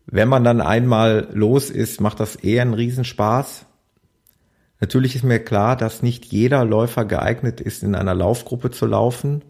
Wenn 0.05 0.29
man 0.29 0.43
dann 0.43 0.61
einmal 0.61 1.27
los 1.33 1.69
ist, 1.69 1.99
macht 1.99 2.19
das 2.19 2.35
eher 2.35 2.61
einen 2.61 2.73
Riesenspaß. 2.73 3.65
Natürlich 4.79 5.15
ist 5.15 5.23
mir 5.23 5.39
klar, 5.39 5.75
dass 5.75 6.03
nicht 6.03 6.25
jeder 6.25 6.63
Läufer 6.63 7.05
geeignet 7.05 7.61
ist, 7.61 7.81
in 7.81 7.95
einer 7.95 8.13
Laufgruppe 8.13 8.71
zu 8.71 8.85
laufen. 8.85 9.43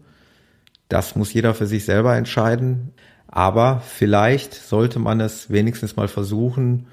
Das 0.88 1.16
muss 1.16 1.32
jeder 1.32 1.52
für 1.54 1.66
sich 1.66 1.84
selber 1.84 2.16
entscheiden. 2.16 2.92
Aber 3.26 3.80
vielleicht 3.80 4.54
sollte 4.54 4.98
man 4.98 5.20
es 5.20 5.50
wenigstens 5.50 5.96
mal 5.96 6.08
versuchen, 6.08 6.86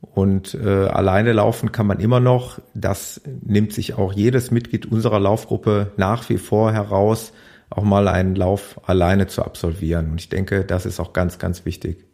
und 0.00 0.54
äh, 0.54 0.86
alleine 0.86 1.32
laufen 1.32 1.72
kann 1.72 1.86
man 1.86 2.00
immer 2.00 2.20
noch. 2.20 2.60
Das 2.74 3.20
nimmt 3.42 3.72
sich 3.72 3.94
auch 3.94 4.12
jedes 4.12 4.50
Mitglied 4.50 4.86
unserer 4.86 5.20
Laufgruppe 5.20 5.92
nach 5.96 6.28
wie 6.30 6.38
vor 6.38 6.72
heraus, 6.72 7.32
auch 7.68 7.84
mal 7.84 8.08
einen 8.08 8.34
Lauf 8.34 8.80
alleine 8.88 9.26
zu 9.26 9.44
absolvieren. 9.44 10.10
Und 10.10 10.20
ich 10.20 10.28
denke, 10.28 10.64
das 10.64 10.86
ist 10.86 11.00
auch 11.00 11.12
ganz, 11.12 11.38
ganz 11.38 11.64
wichtig. 11.64 12.06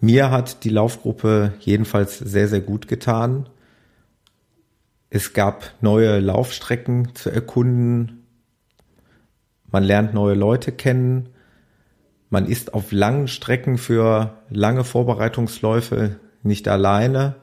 Mir 0.00 0.30
hat 0.30 0.64
die 0.64 0.70
Laufgruppe 0.70 1.52
jedenfalls 1.60 2.18
sehr, 2.18 2.48
sehr 2.48 2.60
gut 2.60 2.88
getan. 2.88 3.48
Es 5.10 5.32
gab 5.32 5.74
neue 5.80 6.20
Laufstrecken 6.20 7.14
zu 7.14 7.30
erkunden. 7.30 8.24
Man 9.70 9.82
lernt 9.82 10.14
neue 10.14 10.34
Leute 10.34 10.72
kennen. 10.72 11.30
Man 12.30 12.46
ist 12.46 12.72
auf 12.72 12.92
langen 12.92 13.26
Strecken 13.26 13.76
für 13.76 14.38
lange 14.48 14.84
Vorbereitungsläufe 14.84 16.16
nicht 16.42 16.68
alleine. 16.68 17.36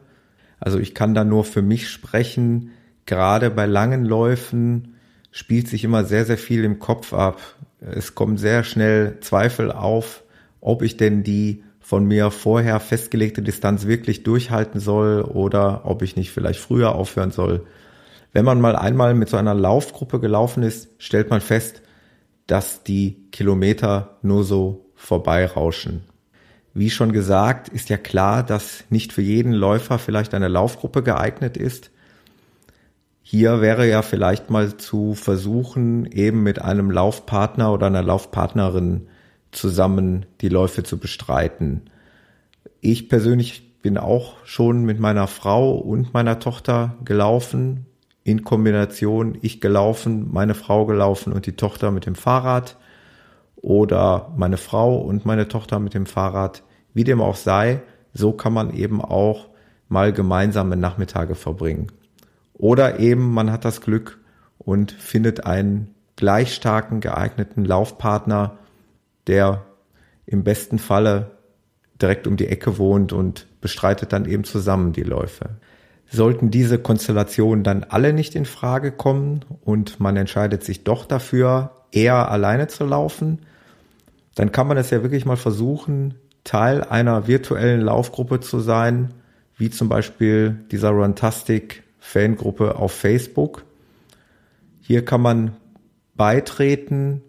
Also 0.59 0.79
ich 0.79 0.95
kann 0.95 1.13
da 1.13 1.23
nur 1.23 1.43
für 1.43 1.61
mich 1.61 1.89
sprechen. 1.89 2.71
Gerade 3.05 3.49
bei 3.49 3.65
langen 3.65 4.05
Läufen 4.05 4.95
spielt 5.31 5.67
sich 5.67 5.83
immer 5.83 6.03
sehr, 6.03 6.25
sehr 6.25 6.37
viel 6.37 6.63
im 6.63 6.79
Kopf 6.79 7.13
ab. 7.13 7.39
Es 7.79 8.15
kommen 8.15 8.37
sehr 8.37 8.63
schnell 8.63 9.19
Zweifel 9.21 9.71
auf, 9.71 10.23
ob 10.61 10.81
ich 10.81 10.97
denn 10.97 11.23
die 11.23 11.63
von 11.79 12.05
mir 12.05 12.31
vorher 12.31 12.79
festgelegte 12.79 13.41
Distanz 13.41 13.85
wirklich 13.85 14.23
durchhalten 14.23 14.81
soll 14.81 15.21
oder 15.21 15.83
ob 15.85 16.01
ich 16.01 16.15
nicht 16.15 16.31
vielleicht 16.31 16.59
früher 16.59 16.95
aufhören 16.95 17.31
soll. 17.31 17.65
Wenn 18.33 18.43
man 18.43 18.59
mal 18.59 18.75
einmal 18.75 19.13
mit 19.13 19.29
so 19.29 19.37
einer 19.37 19.53
Laufgruppe 19.53 20.19
gelaufen 20.19 20.63
ist, 20.63 20.89
stellt 20.97 21.29
man 21.29 21.39
fest, 21.39 21.81
dass 22.45 22.83
die 22.83 23.29
Kilometer 23.31 24.17
nur 24.21 24.43
so 24.43 24.91
vorbeirauschen. 24.95 26.03
Wie 26.77 26.91
schon 26.91 27.11
gesagt, 27.11 27.69
ist 27.69 27.89
ja 27.89 27.97
klar, 27.97 28.43
dass 28.43 28.83
nicht 28.91 29.11
für 29.11 29.23
jeden 29.23 29.51
Läufer 29.51 29.97
vielleicht 29.97 30.35
eine 30.35 30.47
Laufgruppe 30.47 31.01
geeignet 31.01 31.57
ist. 31.57 31.89
Hier 33.23 33.61
wäre 33.61 33.89
ja 33.89 34.03
vielleicht 34.03 34.51
mal 34.51 34.77
zu 34.77 35.15
versuchen, 35.15 36.05
eben 36.05 36.43
mit 36.43 36.61
einem 36.61 36.91
Laufpartner 36.91 37.73
oder 37.73 37.87
einer 37.87 38.03
Laufpartnerin 38.03 39.07
zusammen 39.49 40.27
die 40.41 40.49
Läufe 40.49 40.83
zu 40.83 40.99
bestreiten. 40.99 41.89
Ich 42.79 43.09
persönlich 43.09 43.81
bin 43.81 43.97
auch 43.97 44.45
schon 44.45 44.85
mit 44.85 44.99
meiner 44.99 45.25
Frau 45.25 45.71
und 45.77 46.13
meiner 46.13 46.37
Tochter 46.37 46.95
gelaufen, 47.03 47.87
in 48.23 48.43
Kombination 48.43 49.35
ich 49.41 49.61
gelaufen, 49.61 50.31
meine 50.31 50.53
Frau 50.53 50.85
gelaufen 50.85 51.33
und 51.33 51.47
die 51.47 51.55
Tochter 51.55 51.89
mit 51.89 52.05
dem 52.05 52.13
Fahrrad 52.13 52.77
oder 53.55 54.31
meine 54.37 54.57
Frau 54.57 54.97
und 54.97 55.25
meine 55.25 55.47
Tochter 55.47 55.79
mit 55.79 55.95
dem 55.95 56.05
Fahrrad. 56.05 56.61
Wie 56.97 57.03
dem 57.03 57.21
auch 57.21 57.35
sei, 57.35 57.83
so 58.11 58.31
kann 58.31 58.53
man 58.53 58.73
eben 58.73 59.03
auch 59.03 59.49
mal 59.87 60.11
gemeinsame 60.11 60.75
Nachmittage 60.75 61.35
verbringen. 61.35 61.91
Oder 62.55 62.99
eben 62.99 63.35
man 63.35 63.51
hat 63.51 63.65
das 63.65 63.81
Glück 63.81 64.17
und 64.57 64.93
findet 64.93 65.45
einen 65.45 65.93
gleich 66.15 66.55
starken, 66.55 66.99
geeigneten 66.99 67.65
Laufpartner, 67.65 68.57
der 69.27 69.63
im 70.25 70.43
besten 70.43 70.79
Falle 70.79 71.37
direkt 72.01 72.25
um 72.25 72.35
die 72.35 72.47
Ecke 72.47 72.79
wohnt 72.79 73.13
und 73.13 73.45
bestreitet 73.61 74.11
dann 74.11 74.25
eben 74.25 74.43
zusammen 74.43 74.91
die 74.91 75.03
Läufe. 75.03 75.51
Sollten 76.09 76.49
diese 76.49 76.79
Konstellationen 76.79 77.63
dann 77.63 77.83
alle 77.83 78.11
nicht 78.11 78.33
in 78.33 78.45
Frage 78.45 78.91
kommen 78.91 79.45
und 79.61 79.99
man 79.99 80.17
entscheidet 80.17 80.63
sich 80.63 80.83
doch 80.83 81.05
dafür, 81.05 81.73
eher 81.91 82.31
alleine 82.31 82.65
zu 82.65 82.85
laufen, 82.85 83.43
dann 84.33 84.51
kann 84.51 84.65
man 84.65 84.77
es 84.77 84.89
ja 84.89 85.03
wirklich 85.03 85.27
mal 85.27 85.37
versuchen, 85.37 86.15
Teil 86.47 86.83
einer 86.83 87.27
virtuellen 87.27 87.81
Laufgruppe 87.81 88.39
zu 88.39 88.59
sein, 88.59 89.13
wie 89.57 89.69
zum 89.69 89.89
Beispiel 89.89 90.57
dieser 90.71 90.91
Runtastic 90.91 91.83
Fangruppe 91.99 92.77
auf 92.77 92.93
Facebook. 92.93 93.65
Hier 94.79 95.03
kann 95.03 95.21
man 95.21 95.57
beitreten, 96.15 97.21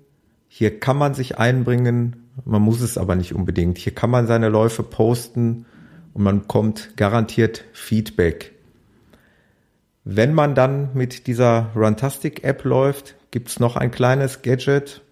hier 0.46 0.78
kann 0.78 0.96
man 0.96 1.14
sich 1.14 1.37
einbringen, 1.37 2.28
man 2.44 2.62
muss 2.62 2.80
es 2.80 2.96
aber 2.96 3.16
nicht 3.16 3.34
unbedingt. 3.34 3.78
Hier 3.78 3.92
kann 3.92 4.10
man 4.10 4.28
seine 4.28 4.48
Läufe 4.48 4.84
posten 4.84 5.66
und 6.14 6.22
man 6.22 6.42
bekommt 6.42 6.96
garantiert 6.96 7.64
Feedback. 7.72 8.52
Wenn 10.04 10.32
man 10.32 10.54
dann 10.54 10.90
mit 10.94 11.26
dieser 11.26 11.70
Runtastic 11.75 12.44
App 12.44 12.64
läuft, 12.64 13.16
gibt's 13.32 13.58
noch 13.58 13.75
ein 13.75 13.90
kleines 13.90 14.42
Gadget. 14.42 15.02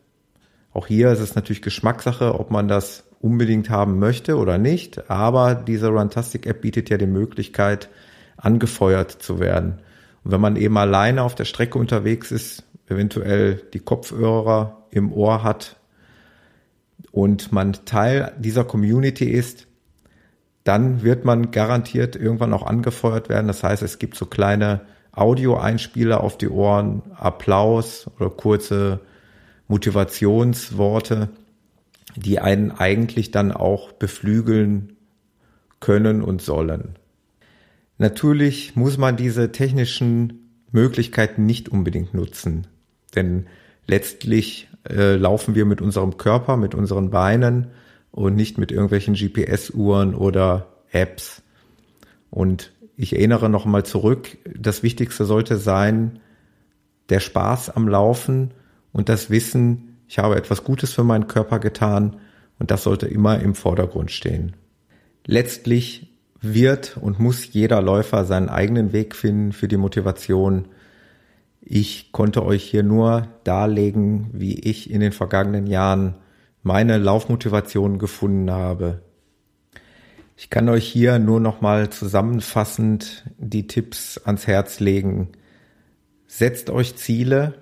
Auch 0.73 0.87
hier 0.87 1.11
ist 1.11 1.21
es 1.21 1.35
natürlich 1.35 1.63
Geschmackssache, 1.63 2.39
ob 2.39 2.53
man 2.53 2.69
das 2.69 3.06
unbedingt 3.21 3.71
haben 3.71 3.99
möchte 3.99 4.37
oder 4.37 4.59
nicht. 4.59 5.11
Aber 5.11 5.55
diese 5.55 5.89
Runtastic 5.89 6.47
App 6.47 6.61
bietet 6.61 6.91
ja 6.91 6.99
die 6.99 7.07
Möglichkeit, 7.07 7.89
angefeuert 8.37 9.11
zu 9.11 9.41
werden. 9.41 9.81
Und 10.25 10.33
wenn 10.33 10.41
man 10.41 10.57
eben 10.57 10.77
alleine 10.77 11.23
auf 11.23 11.35
der 11.35 11.45
Strecke 11.45 11.79
unterwegs 11.79 12.31
ist, 12.31 12.65
eventuell 12.89 13.63
die 13.73 13.81
Kopfhörer 13.81 14.87
im 14.91 15.13
Ohr 15.13 15.43
hat 15.43 15.77
und 17.11 17.53
man 17.53 17.73
Teil 17.85 18.33
dieser 18.39 18.65
Community 18.65 19.25
ist, 19.25 19.67
dann 20.65 21.03
wird 21.03 21.25
man 21.25 21.53
garantiert 21.53 22.17
irgendwann 22.17 22.53
auch 22.53 22.67
angefeuert 22.67 23.29
werden. 23.29 23.47
Das 23.47 23.63
heißt, 23.63 23.83
es 23.83 23.99
gibt 23.99 24.17
so 24.17 24.27
kleine 24.27 24.81
Audioeinspieler 25.13 26.21
auf 26.21 26.37
die 26.37 26.49
Ohren, 26.49 27.03
Applaus 27.15 28.11
oder 28.19 28.31
kurze 28.31 29.01
Motivationsworte, 29.69 31.29
die 32.15 32.39
einen 32.39 32.71
eigentlich 32.71 33.31
dann 33.31 33.53
auch 33.53 33.93
beflügeln 33.93 34.97
können 35.81 36.23
und 36.23 36.41
sollen. 36.41 36.99
Natürlich 37.99 38.77
muss 38.77 38.99
man 38.99 39.17
diese 39.17 39.53
technischen 39.53 40.51
Möglichkeiten 40.71 41.47
nicht 41.47 41.69
unbedingt 41.69 42.15
nutzen, 42.15 42.67
denn 43.15 43.47
letztlich 43.87 44.69
äh, 44.89 45.17
laufen 45.17 45.55
wir 45.55 45.65
mit 45.65 45.81
unserem 45.81 46.17
Körper, 46.17 46.57
mit 46.57 46.75
unseren 46.75 47.11
Beinen 47.11 47.69
und 48.11 48.35
nicht 48.35 48.59
mit 48.59 48.73
irgendwelchen 48.73 49.15
GPS-Uhren 49.15 50.15
oder 50.15 50.69
Apps. 50.91 51.43
Und 52.31 52.73
ich 52.97 53.15
erinnere 53.15 53.49
noch 53.49 53.65
mal 53.65 53.85
zurück, 53.85 54.39
das 54.59 54.83
Wichtigste 54.83 55.25
sollte 55.25 55.57
sein, 55.57 56.21
der 57.09 57.21
Spaß 57.21 57.71
am 57.71 57.89
Laufen 57.89 58.53
und 58.93 59.09
das 59.09 59.31
Wissen, 59.31 59.96
ich 60.09 60.19
habe 60.19 60.37
etwas 60.37 60.65
Gutes 60.65 60.93
für 60.93 61.05
meinen 61.05 61.27
Körper 61.27 61.59
getan 61.59 62.17
und 62.59 62.71
das 62.71 62.83
sollte 62.83 63.07
immer 63.07 63.41
im 63.41 63.55
Vordergrund 63.55 64.11
stehen. 64.11 64.57
Letztlich 65.27 66.17
wird 66.41 66.97
und 67.01 67.19
muss 67.19 67.53
jeder 67.53 67.83
Läufer 67.83 68.25
seinen 68.25 68.49
eigenen 68.49 68.93
Weg 68.93 69.17
finden 69.17 69.53
für 69.53 69.69
die 69.69 69.77
Motivation. 69.77 70.67
Ich 71.61 72.13
konnte 72.13 72.45
euch 72.45 72.63
hier 72.63 72.83
nur 72.83 73.29
darlegen, 73.45 74.31
wie 74.33 74.55
ich 74.55 74.91
in 74.91 75.01
den 75.01 75.13
vergangenen 75.13 75.67
Jahren 75.67 76.15
meine 76.63 76.99
Laufmotivation 76.99 77.99
gefunden 77.99 78.51
habe. 78.51 79.03
Ich 80.37 80.51
kann 80.51 80.69
euch 80.69 80.87
hier 80.87 81.19
nur 81.19 81.41
noch 81.41 81.61
mal 81.61 81.91
zusammenfassend 81.91 83.25
die 83.39 83.67
Tipps 83.67 84.19
ans 84.19 84.47
Herz 84.47 84.81
legen. 84.81 85.31
Setzt 86.27 86.71
euch 86.71 86.97
Ziele, 86.97 87.55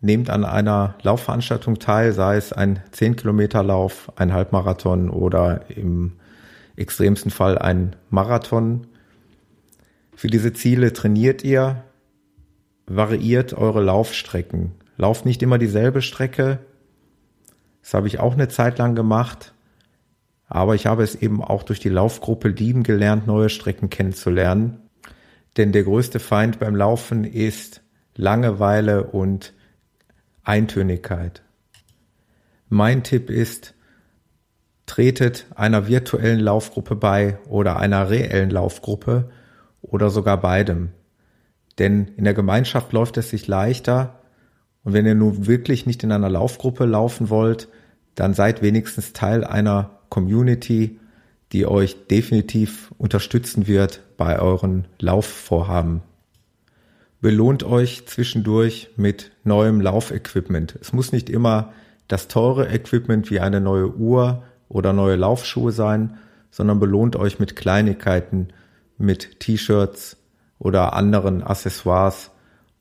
nehmt 0.00 0.30
an 0.30 0.44
einer 0.44 0.94
Laufveranstaltung 1.02 1.78
teil, 1.78 2.12
sei 2.12 2.36
es 2.36 2.52
ein 2.52 2.80
10 2.92 3.16
Kilometer 3.16 3.62
Lauf, 3.62 4.12
ein 4.16 4.32
Halbmarathon 4.32 5.10
oder 5.10 5.62
im 5.68 6.12
extremsten 6.76 7.30
Fall 7.30 7.58
ein 7.58 7.96
Marathon. 8.10 8.86
Für 10.14 10.28
diese 10.28 10.52
Ziele 10.52 10.92
trainiert 10.92 11.42
ihr, 11.44 11.84
variiert 12.86 13.54
eure 13.54 13.82
Laufstrecken. 13.82 14.72
Lauft 14.96 15.26
nicht 15.26 15.42
immer 15.42 15.58
dieselbe 15.58 16.02
Strecke. 16.02 16.60
Das 17.82 17.94
habe 17.94 18.06
ich 18.06 18.20
auch 18.20 18.34
eine 18.34 18.48
Zeit 18.48 18.78
lang 18.78 18.94
gemacht. 18.94 19.54
Aber 20.46 20.74
ich 20.74 20.86
habe 20.86 21.02
es 21.02 21.14
eben 21.14 21.42
auch 21.42 21.62
durch 21.62 21.78
die 21.78 21.90
Laufgruppe 21.90 22.48
lieben 22.48 22.82
gelernt, 22.82 23.26
neue 23.26 23.50
Strecken 23.50 23.90
kennenzulernen. 23.90 24.78
Denn 25.56 25.72
der 25.72 25.82
größte 25.82 26.20
Feind 26.20 26.58
beim 26.58 26.74
Laufen 26.74 27.24
ist 27.24 27.82
Langeweile 28.14 29.04
und 29.04 29.52
Eintönigkeit. 30.48 31.42
Mein 32.68 33.02
Tipp 33.02 33.28
ist, 33.30 33.74
tretet 34.86 35.46
einer 35.54 35.88
virtuellen 35.88 36.40
Laufgruppe 36.40 36.96
bei 36.96 37.38
oder 37.48 37.78
einer 37.78 38.08
reellen 38.08 38.50
Laufgruppe 38.50 39.30
oder 39.82 40.10
sogar 40.10 40.40
beidem. 40.40 40.90
Denn 41.78 42.08
in 42.16 42.24
der 42.24 42.34
Gemeinschaft 42.34 42.92
läuft 42.92 43.18
es 43.18 43.30
sich 43.30 43.46
leichter 43.46 44.20
und 44.82 44.94
wenn 44.94 45.06
ihr 45.06 45.14
nun 45.14 45.46
wirklich 45.46 45.84
nicht 45.84 46.02
in 46.02 46.12
einer 46.12 46.30
Laufgruppe 46.30 46.86
laufen 46.86 47.28
wollt, 47.28 47.68
dann 48.14 48.32
seid 48.32 48.62
wenigstens 48.62 49.12
Teil 49.12 49.44
einer 49.44 49.98
Community, 50.08 50.98
die 51.52 51.66
euch 51.66 52.06
definitiv 52.08 52.92
unterstützen 52.96 53.66
wird 53.66 54.02
bei 54.16 54.38
euren 54.40 54.88
Laufvorhaben. 54.98 56.02
Belohnt 57.20 57.64
euch 57.64 58.06
zwischendurch 58.06 58.90
mit 58.96 59.32
neuem 59.42 59.80
Laufequipment. 59.80 60.76
Es 60.80 60.92
muss 60.92 61.10
nicht 61.10 61.28
immer 61.28 61.72
das 62.06 62.28
teure 62.28 62.68
Equipment 62.68 63.30
wie 63.30 63.40
eine 63.40 63.60
neue 63.60 63.92
Uhr 63.94 64.44
oder 64.68 64.92
neue 64.92 65.16
Laufschuhe 65.16 65.72
sein, 65.72 66.18
sondern 66.50 66.78
belohnt 66.78 67.16
euch 67.16 67.38
mit 67.38 67.56
Kleinigkeiten, 67.56 68.48
mit 68.98 69.40
T-Shirts 69.40 70.16
oder 70.58 70.92
anderen 70.92 71.42
Accessoires, 71.42 72.30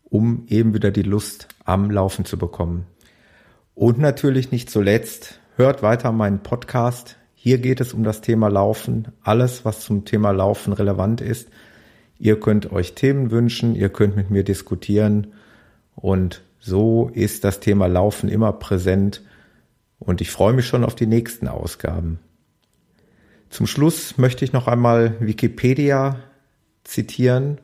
um 0.04 0.45
eben 0.47 0.73
wieder 0.73 0.91
die 0.91 1.04
Lust 1.04 1.47
am 1.65 1.91
Laufen 1.91 2.23
zu 2.23 2.38
bekommen. 2.38 2.86
Und 3.73 4.00
natürlich 4.00 4.52
nicht 4.52 4.69
zuletzt, 4.69 5.39
hört 5.56 5.84
weiter 5.84 6.12
meinen 6.12 6.39
Podcast. 6.39 7.17
Hier 7.34 7.58
geht 7.58 7.82
es 7.82 7.93
um 7.93 8.04
das 8.04 8.21
Thema 8.21 8.50
Laufen, 8.50 9.10
alles, 9.23 9.65
was 9.65 9.82
zum 9.82 10.06
Thema 10.06 10.32
Laufen 10.32 10.73
relevant 10.73 11.21
ist. 11.21 11.50
Ihr 12.20 12.40
könnt 12.40 12.72
euch 12.72 12.94
Themen 12.94 13.32
wünschen, 13.32 13.76
ihr 13.76 13.90
könnt 13.90 14.16
mit 14.16 14.30
mir 14.30 14.44
diskutieren 14.44 15.34
und 15.96 16.42
so 16.60 17.10
ist 17.14 17.44
das 17.44 17.60
Thema 17.60 17.88
Laufen 17.88 18.30
immer 18.30 18.54
präsent 18.54 19.22
und 20.00 20.22
ich 20.22 20.32
freue 20.32 20.54
mich 20.54 20.66
schon 20.66 20.84
auf 20.84 20.96
die 20.96 21.06
nächsten 21.06 21.48
Ausgaben. 21.48 22.20
Zum 23.50 23.68
Schluss 23.68 24.18
möchte 24.18 24.44
ich 24.44 24.54
noch 24.54 24.68
einmal 24.68 25.16
Wikipedia 25.20 26.20
zitieren. 26.84 27.60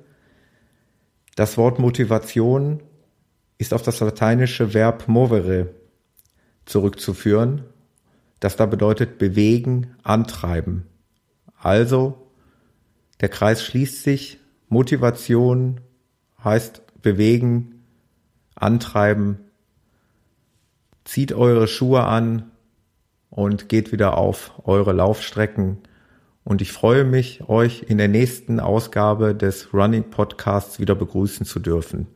Das 1.35 1.57
Wort 1.57 1.79
Motivation 1.79 2.81
ist 3.57 3.73
auf 3.73 3.81
das 3.81 3.99
lateinische 3.99 4.73
Verb 4.73 5.07
movere 5.07 5.69
zurückzuführen, 6.65 7.63
das 8.39 8.55
da 8.55 8.65
bedeutet 8.65 9.17
bewegen, 9.17 9.95
antreiben. 10.03 10.85
Also, 11.57 12.27
der 13.21 13.29
Kreis 13.29 13.63
schließt 13.63 14.03
sich, 14.03 14.39
Motivation 14.73 15.79
heißt 16.43 16.81
bewegen, 17.01 17.85
antreiben, 18.55 19.37
zieht 21.05 21.31
eure 21.31 21.67
Schuhe 21.67 22.03
an 22.03 22.51
und 23.29 23.69
geht 23.69 23.91
wieder 23.91 24.17
auf 24.17 24.53
eure 24.65 24.91
Laufstrecken. 24.91 25.77
Und 26.43 26.61
ich 26.61 26.71
freue 26.71 27.05
mich, 27.05 27.47
euch 27.47 27.85
in 27.87 27.99
der 27.99 28.07
nächsten 28.07 28.59
Ausgabe 28.59 29.35
des 29.35 29.73
Running 29.73 30.09
Podcasts 30.09 30.79
wieder 30.79 30.95
begrüßen 30.95 31.45
zu 31.45 31.59
dürfen. 31.59 32.07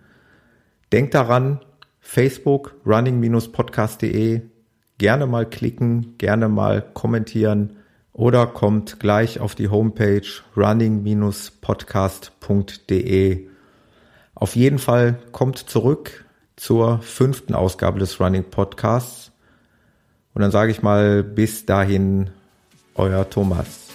Denkt 0.92 1.14
daran, 1.14 1.60
Facebook 2.00 2.76
running-podcast.de, 2.86 4.42
gerne 4.98 5.28
mal 5.28 5.46
klicken, 5.46 6.18
gerne 6.18 6.50
mal 6.50 6.82
kommentieren 6.94 7.77
oder 8.18 8.48
kommt 8.48 9.00
gleich 9.00 9.40
auf 9.40 9.56
die 9.56 9.70
Homepage 9.70 10.28
running-podcast.de. 10.58 13.48
Auf 14.34 14.56
jeden 14.56 14.80
Fall 14.80 15.20
kommt 15.32 15.60
zurück 15.60 16.26
zur 16.56 16.98
fünften 17.00 17.54
Ausgabe 17.54 18.00
des 18.00 18.20
Running 18.20 18.44
Podcasts. 18.44 19.32
Und 20.34 20.42
dann 20.42 20.50
sage 20.52 20.72
ich 20.72 20.82
mal 20.82 21.24
bis 21.24 21.66
dahin, 21.66 22.32
euer 22.96 23.30
Thomas. 23.30 23.87